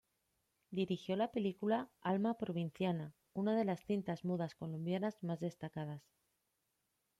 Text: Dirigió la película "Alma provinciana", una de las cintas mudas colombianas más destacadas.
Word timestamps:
Dirigió 0.71 1.15
la 1.15 1.31
película 1.31 1.87
"Alma 2.01 2.33
provinciana", 2.35 3.13
una 3.33 3.55
de 3.55 3.65
las 3.65 3.85
cintas 3.85 4.25
mudas 4.25 4.55
colombianas 4.55 5.21
más 5.21 5.39
destacadas. 5.41 6.01